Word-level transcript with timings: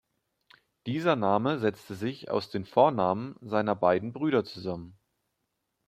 Dieser 0.87 1.15
Name 1.15 1.59
setzte 1.59 1.93
sich 1.93 2.31
aus 2.31 2.49
den 2.49 2.65
Vornamen 2.65 3.35
seiner 3.39 3.75
beiden 3.75 4.13
Brüder 4.13 4.43
zusammen. 4.43 4.97